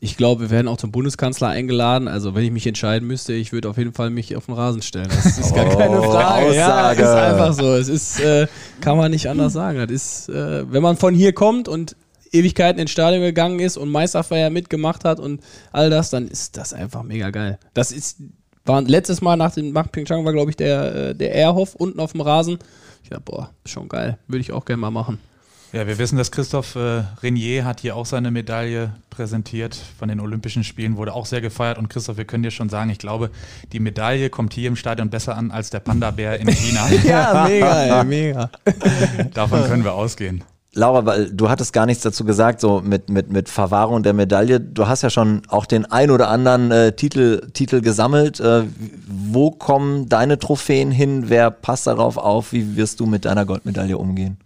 [0.00, 2.06] ich glaube, wir werden auch zum Bundeskanzler eingeladen.
[2.08, 4.82] Also wenn ich mich entscheiden müsste, ich würde auf jeden Fall mich auf den Rasen
[4.82, 5.08] stellen.
[5.08, 6.54] Das ist gar Oh, keine Frage.
[6.54, 7.02] Ja, Aussage.
[7.02, 7.74] ist einfach so.
[7.74, 8.46] Es ist, äh,
[8.80, 9.78] kann man nicht anders sagen.
[9.78, 11.96] Das ist, äh, wenn man von hier kommt und
[12.32, 15.40] Ewigkeiten ins Stadion gegangen ist und Meisterfeier mitgemacht hat und
[15.72, 17.58] all das, dann ist das einfach mega geil.
[17.72, 18.18] Das ist,
[18.66, 22.00] war letztes Mal nach dem nach Pyeongchang war, glaube ich, der, äh, der Airhof unten
[22.00, 22.58] auf dem Rasen.
[23.02, 24.18] Ich dachte, boah, schon geil.
[24.26, 25.20] Würde ich auch gerne mal machen.
[25.72, 30.20] Ja, wir wissen, dass Christoph äh, Renier hat hier auch seine Medaille präsentiert von den
[30.20, 31.76] Olympischen Spielen, wurde auch sehr gefeiert.
[31.76, 33.30] Und Christoph, wir können dir schon sagen, ich glaube,
[33.72, 36.88] die Medaille kommt hier im Stadion besser an als der Panda-Bär in China.
[37.04, 38.50] ja, mega, ey, mega.
[39.34, 40.44] Davon können wir ausgehen.
[40.76, 44.60] Laura, weil du hattest gar nichts dazu gesagt, so mit, mit, mit Verwahrung der Medaille.
[44.60, 48.40] Du hast ja schon auch den ein oder anderen äh, Titel, Titel gesammelt.
[48.40, 48.64] Äh,
[49.08, 51.24] wo kommen deine Trophäen hin?
[51.28, 52.52] Wer passt darauf auf?
[52.52, 54.36] Wie wirst du mit deiner Goldmedaille umgehen?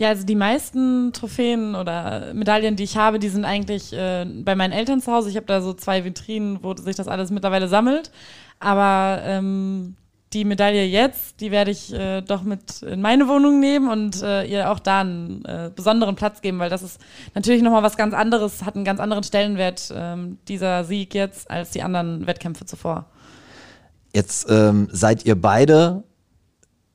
[0.00, 4.54] Ja, also die meisten Trophäen oder Medaillen, die ich habe, die sind eigentlich äh, bei
[4.54, 5.28] meinen Eltern zu Hause.
[5.28, 8.10] Ich habe da so zwei Vitrinen, wo sich das alles mittlerweile sammelt.
[8.60, 9.96] Aber ähm,
[10.32, 14.44] die Medaille jetzt, die werde ich äh, doch mit in meine Wohnung nehmen und äh,
[14.44, 16.98] ihr auch da einen äh, besonderen Platz geben, weil das ist
[17.34, 21.72] natürlich nochmal was ganz anderes, hat einen ganz anderen Stellenwert, ähm, dieser Sieg jetzt, als
[21.72, 23.04] die anderen Wettkämpfe zuvor.
[24.14, 26.04] Jetzt ähm, seid ihr beide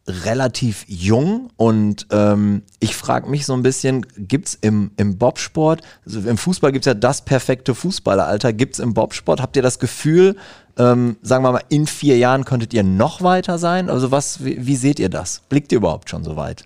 [0.08, 5.82] relativ jung und ähm, ich frage mich so ein bisschen, gibt es im, im Bobsport,
[6.06, 9.64] also im Fußball gibt es ja das perfekte Fußballeralter, gibt es im Bobsport, habt ihr
[9.64, 10.36] das Gefühl,
[10.78, 13.90] ähm, sagen wir mal, in vier Jahren könntet ihr noch weiter sein?
[13.90, 15.42] Also was, wie, wie seht ihr das?
[15.50, 16.66] Blickt ihr überhaupt schon so weit?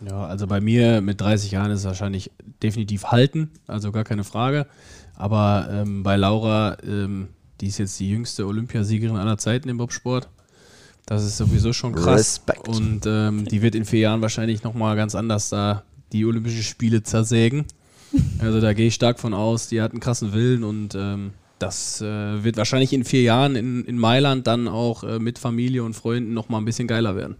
[0.00, 4.24] Ja, also bei mir mit 30 Jahren ist es wahrscheinlich definitiv halten, also gar keine
[4.24, 4.66] Frage.
[5.14, 7.28] Aber ähm, bei Laura, ähm,
[7.60, 10.28] die ist jetzt die jüngste Olympiasiegerin aller Zeiten im Bobsport.
[11.06, 12.20] Das ist sowieso schon krass.
[12.20, 12.68] Respekt.
[12.68, 15.82] Und ähm, die wird in vier Jahren wahrscheinlich nochmal ganz anders da
[16.12, 17.64] die Olympischen Spiele zersägen.
[18.40, 19.68] Also da gehe ich stark von aus.
[19.68, 23.84] Die hat einen krassen Willen und ähm, das äh, wird wahrscheinlich in vier Jahren in,
[23.84, 27.36] in Mailand dann auch äh, mit Familie und Freunden nochmal ein bisschen geiler werden.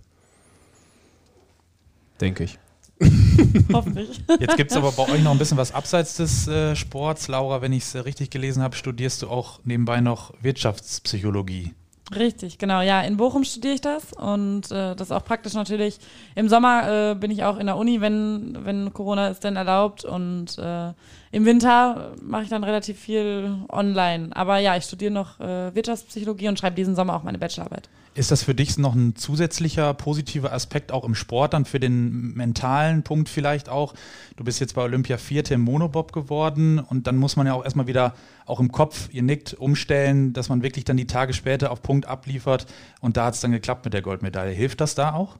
[2.20, 2.58] Denke ich.
[3.72, 4.20] Hoffentlich.
[4.38, 7.28] Jetzt gibt es aber bei euch noch ein bisschen was abseits des äh, Sports.
[7.28, 11.72] Laura, wenn ich es richtig gelesen habe, studierst du auch nebenbei noch Wirtschaftspsychologie.
[12.14, 12.80] Richtig, genau.
[12.80, 15.98] Ja, in Bochum studiere ich das und äh, das ist auch praktisch natürlich.
[16.34, 20.04] Im Sommer äh, bin ich auch in der Uni, wenn, wenn Corona es denn erlaubt
[20.04, 20.92] und äh,
[21.30, 24.30] im Winter mache ich dann relativ viel online.
[24.34, 27.88] Aber ja, ich studiere noch äh, Wirtschaftspsychologie und schreibe diesen Sommer auch meine Bachelorarbeit.
[28.20, 32.34] Ist das für dich noch ein zusätzlicher positiver Aspekt auch im Sport, dann für den
[32.34, 33.94] mentalen Punkt vielleicht auch?
[34.36, 37.64] Du bist jetzt bei Olympia Vierte im Monobob geworden und dann muss man ja auch
[37.64, 38.12] erstmal wieder
[38.44, 42.04] auch im Kopf, ihr nickt, umstellen, dass man wirklich dann die Tage später auf Punkt
[42.04, 42.66] abliefert
[43.00, 44.52] und da hat es dann geklappt mit der Goldmedaille.
[44.52, 45.38] Hilft das da auch?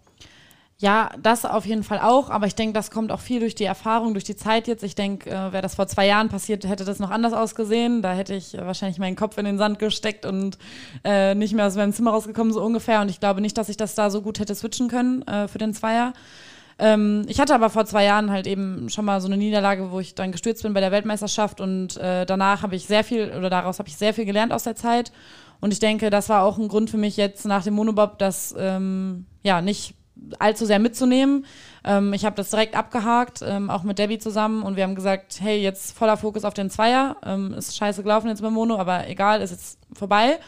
[0.81, 3.65] Ja, das auf jeden Fall auch, aber ich denke, das kommt auch viel durch die
[3.65, 4.83] Erfahrung, durch die Zeit jetzt.
[4.83, 8.01] Ich denke, äh, wäre das vor zwei Jahren passiert, hätte das noch anders ausgesehen.
[8.01, 10.57] Da hätte ich äh, wahrscheinlich meinen Kopf in den Sand gesteckt und
[11.05, 13.03] äh, nicht mehr aus meinem Zimmer rausgekommen, so ungefähr.
[13.03, 15.59] Und ich glaube nicht, dass ich das da so gut hätte switchen können äh, für
[15.59, 16.15] den Zweier.
[16.79, 20.01] Ähm, ich hatte aber vor zwei Jahren halt eben schon mal so eine Niederlage, wo
[20.01, 23.51] ich dann gestürzt bin bei der Weltmeisterschaft und äh, danach habe ich sehr viel oder
[23.51, 25.13] daraus habe ich sehr viel gelernt aus der Zeit.
[25.61, 28.55] Und ich denke, das war auch ein Grund für mich jetzt nach dem Monobob, das
[28.59, 30.00] ähm, ja nicht
[30.39, 31.47] allzu sehr mitzunehmen.
[31.85, 35.41] Ähm, ich habe das direkt abgehakt, ähm, auch mit Debbie zusammen und wir haben gesagt,
[35.41, 37.17] hey, jetzt voller Fokus auf den Zweier.
[37.25, 40.39] Ähm, ist scheiße gelaufen jetzt mit Mono, aber egal, ist jetzt vorbei.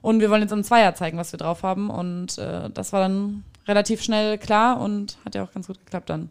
[0.00, 1.88] Und wir wollen jetzt im Zweier zeigen, was wir drauf haben.
[1.88, 6.10] Und äh, das war dann relativ schnell klar und hat ja auch ganz gut geklappt
[6.10, 6.28] dann.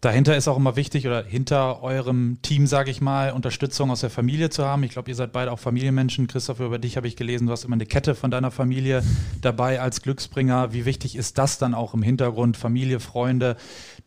[0.00, 4.10] Dahinter ist auch immer wichtig oder hinter eurem Team, sage ich mal, Unterstützung aus der
[4.10, 4.84] Familie zu haben.
[4.84, 6.28] Ich glaube, ihr seid beide auch Familienmenschen.
[6.28, 9.02] Christoph, über dich habe ich gelesen, du hast immer eine Kette von deiner Familie
[9.40, 10.72] dabei als Glücksbringer.
[10.72, 12.56] Wie wichtig ist das dann auch im Hintergrund?
[12.56, 13.56] Familie, Freunde,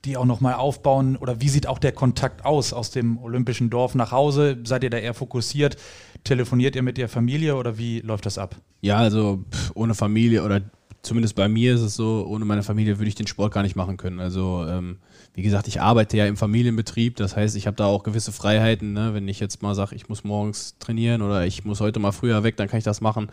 [0.05, 1.17] die auch nochmal aufbauen?
[1.17, 4.59] Oder wie sieht auch der Kontakt aus aus dem olympischen Dorf nach Hause?
[4.63, 5.75] Seid ihr da eher fokussiert?
[6.23, 8.55] Telefoniert ihr mit der Familie oder wie läuft das ab?
[8.79, 10.61] Ja, also ohne Familie oder
[11.01, 13.75] zumindest bei mir ist es so, ohne meine Familie würde ich den Sport gar nicht
[13.75, 14.19] machen können.
[14.19, 14.97] Also ähm,
[15.33, 18.93] wie gesagt, ich arbeite ja im Familienbetrieb, das heißt, ich habe da auch gewisse Freiheiten.
[18.93, 19.13] Ne?
[19.13, 22.43] Wenn ich jetzt mal sage, ich muss morgens trainieren oder ich muss heute mal früher
[22.43, 23.31] weg, dann kann ich das machen.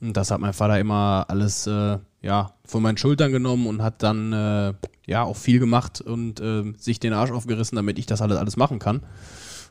[0.00, 4.02] Und das hat mein Vater immer alles äh, ja, von meinen Schultern genommen und hat
[4.02, 4.74] dann äh,
[5.06, 8.56] ja auch viel gemacht und äh, sich den Arsch aufgerissen, damit ich das alles, alles
[8.56, 9.02] machen kann.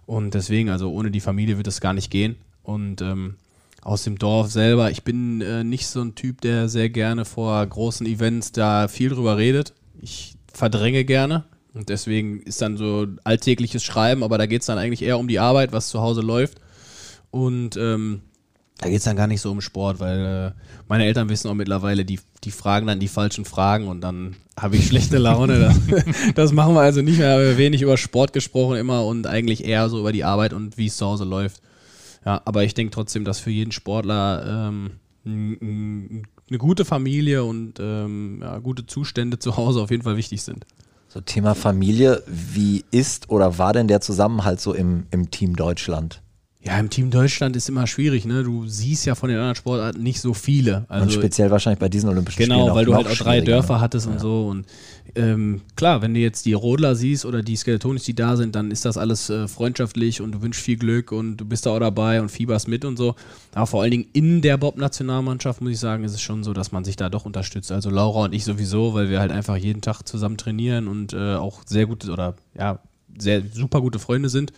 [0.06, 2.36] Und deswegen, also ohne die Familie wird es gar nicht gehen.
[2.64, 3.36] Und ähm,
[3.86, 7.64] aus dem Dorf selber, ich bin äh, nicht so ein Typ, der sehr gerne vor
[7.66, 9.74] großen Events da viel drüber redet.
[10.02, 11.46] Ich verdränge gerne.
[11.76, 15.28] Und deswegen ist dann so alltägliches Schreiben, aber da geht es dann eigentlich eher um
[15.28, 16.62] die Arbeit, was zu Hause läuft.
[17.30, 18.22] Und ähm,
[18.80, 21.54] da geht es dann gar nicht so um Sport, weil äh, meine Eltern wissen auch
[21.54, 25.60] mittlerweile, die, die fragen dann die falschen Fragen und dann habe ich schlechte Laune.
[25.60, 25.80] Das,
[26.36, 27.40] das machen wir also nicht mehr.
[27.40, 30.80] Wir haben wenig über Sport gesprochen immer und eigentlich eher so über die Arbeit und
[30.80, 31.62] wie es zu Hause läuft.
[32.26, 34.92] Ja, aber ich denke trotzdem, dass für jeden Sportler ähm,
[35.26, 40.66] eine gute Familie und ähm, ja, gute Zustände zu Hause auf jeden Fall wichtig sind.
[41.08, 46.22] So Thema Familie, wie ist oder war denn der Zusammenhalt so im, im Team Deutschland?
[46.66, 48.42] Ja, im Team Deutschland ist immer schwierig, ne?
[48.42, 50.86] Du siehst ja von den anderen Sportarten nicht so viele.
[50.90, 52.76] Also, und speziell wahrscheinlich bei diesen Olympischen genau, Spielen.
[52.76, 54.48] weil du halt auch drei Dörfer hattest und so.
[54.48, 54.66] Und
[55.14, 58.72] ähm, klar, wenn du jetzt die Rodler siehst oder die Skeletonis, die da sind, dann
[58.72, 61.80] ist das alles äh, freundschaftlich und du wünschst viel Glück und du bist da auch
[61.80, 63.14] dabei und fieberst mit und so.
[63.54, 66.72] Aber vor allen Dingen in der Bob-Nationalmannschaft, muss ich sagen, ist es schon so, dass
[66.72, 67.72] man sich da doch unterstützt.
[67.72, 71.36] Also Laura und ich sowieso, weil wir halt einfach jeden Tag zusammen trainieren und äh,
[71.36, 72.80] auch sehr gute oder ja,
[73.18, 74.52] sehr super gute Freunde sind.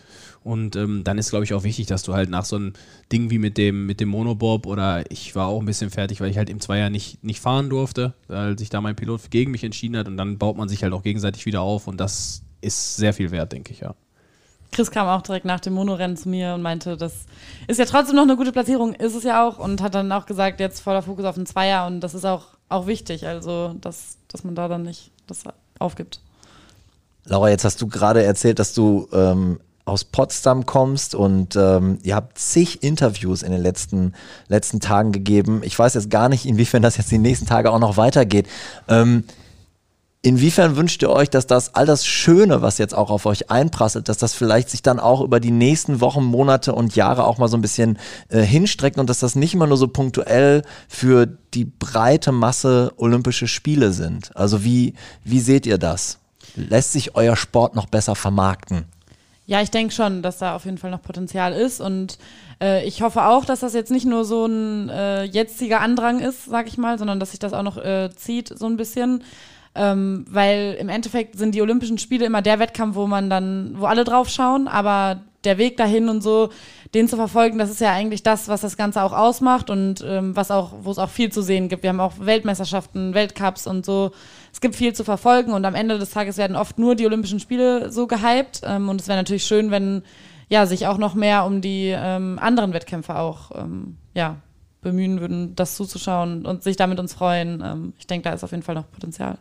[0.44, 2.72] Und ähm, dann ist, glaube ich, auch wichtig, dass du halt nach so einem
[3.12, 6.30] Ding wie mit dem, mit dem Monobob oder ich war auch ein bisschen fertig, weil
[6.30, 9.64] ich halt im Zweier nicht, nicht fahren durfte, weil sich da mein Pilot gegen mich
[9.64, 12.96] entschieden hat und dann baut man sich halt auch gegenseitig wieder auf und das ist
[12.96, 13.94] sehr viel wert, denke ich, ja.
[14.70, 17.24] Chris kam auch direkt nach dem Monorennen zu mir und meinte, das
[17.68, 20.26] ist ja trotzdem noch eine gute Platzierung, ist es ja auch und hat dann auch
[20.26, 24.18] gesagt, jetzt voller Fokus auf den Zweier und das ist auch, auch wichtig, also dass,
[24.28, 25.44] dass man da dann nicht das
[25.78, 26.20] aufgibt.
[27.24, 32.14] Laura, jetzt hast du gerade erzählt, dass du ähm, aus Potsdam kommst und ähm, ihr
[32.14, 34.14] habt zig Interviews in den letzten,
[34.48, 35.62] letzten Tagen gegeben.
[35.64, 38.46] Ich weiß jetzt gar nicht, inwiefern das jetzt die nächsten Tage auch noch weitergeht.
[38.88, 39.24] Ähm,
[40.20, 44.08] Inwiefern wünscht ihr euch, dass das all das Schöne, was jetzt auch auf euch einprasselt,
[44.08, 47.46] dass das vielleicht sich dann auch über die nächsten Wochen, Monate und Jahre auch mal
[47.46, 47.98] so ein bisschen
[48.28, 53.46] äh, hinstreckt und dass das nicht immer nur so punktuell für die breite Masse Olympische
[53.46, 54.36] Spiele sind?
[54.36, 56.18] Also wie, wie seht ihr das?
[56.56, 58.86] Lässt sich euer Sport noch besser vermarkten?
[59.48, 62.18] Ja, ich denke schon, dass da auf jeden Fall noch Potenzial ist und
[62.60, 66.44] äh, ich hoffe auch, dass das jetzt nicht nur so ein äh, jetziger Andrang ist,
[66.44, 69.24] sag ich mal, sondern dass sich das auch noch äh, zieht so ein bisschen.
[69.74, 73.86] Ähm, weil im Endeffekt sind die Olympischen Spiele immer der Wettkampf, wo man dann, wo
[73.86, 76.50] alle drauf schauen, aber der Weg dahin und so,
[76.94, 80.34] den zu verfolgen, das ist ja eigentlich das, was das Ganze auch ausmacht und ähm,
[80.34, 81.82] was auch, wo es auch viel zu sehen gibt.
[81.82, 84.10] Wir haben auch Weltmeisterschaften, Weltcups und so.
[84.52, 87.40] Es gibt viel zu verfolgen und am Ende des Tages werden oft nur die Olympischen
[87.40, 88.62] Spiele so gehypt.
[88.64, 90.02] Ähm, und es wäre natürlich schön, wenn
[90.48, 94.36] ja, sich auch noch mehr um die ähm, anderen Wettkämpfe auch ähm, ja,
[94.80, 97.62] bemühen würden, das zuzuschauen und sich damit uns freuen.
[97.64, 99.38] Ähm, ich denke, da ist auf jeden Fall noch Potenzial.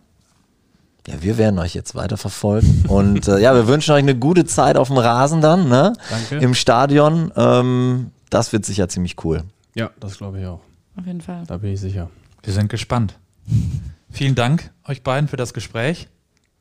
[1.08, 2.84] Ja, wir werden euch jetzt weiter verfolgen.
[2.90, 5.94] Und äh, ja, wir wünschen euch eine gute Zeit auf dem Rasen dann, ne?
[6.10, 6.38] Danke.
[6.44, 7.32] Im Stadion.
[7.36, 9.44] Ähm, das wird sicher ziemlich cool.
[9.74, 10.60] Ja, das glaube ich auch.
[11.00, 11.44] Auf jeden Fall.
[11.48, 12.10] Da bin ich sicher.
[12.44, 13.18] Wir sind gespannt.
[14.12, 16.10] Vielen Dank euch beiden für das Gespräch.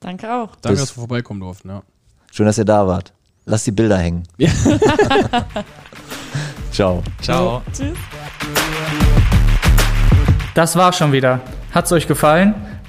[0.01, 0.55] Danke auch.
[0.57, 1.71] Danke, Bis- dass wir vorbeikommen durften.
[1.71, 1.83] Ja.
[2.31, 3.13] Schön, dass ihr da wart.
[3.47, 4.25] Lasst die Bilder hängen.
[4.37, 4.51] Ja.
[6.73, 7.03] Ciao.
[7.23, 7.63] Ciao.
[7.73, 7.97] Tschüss.
[10.55, 11.41] Das war schon wieder.
[11.73, 12.55] Hat's euch gefallen?